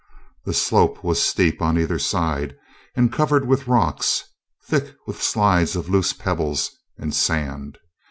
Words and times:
The 0.45 0.53
slope 0.55 1.03
was 1.03 1.21
steep 1.21 1.61
on 1.61 1.77
either 1.77 1.99
side, 1.99 2.57
covered 3.11 3.45
with 3.47 3.67
rocks, 3.67 4.23
thick 4.65 4.95
with 5.05 5.21
slides 5.21 5.75
of 5.75 5.89
loose 5.89 6.11
pebbles 6.11 6.71
and 6.97 7.13
sand. 7.13 7.77